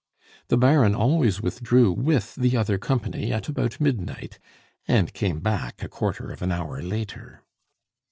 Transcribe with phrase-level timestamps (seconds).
[0.47, 4.39] The Baron always withdrew with the other company at about midnight,
[4.87, 7.43] and came back a quarter of an hour later.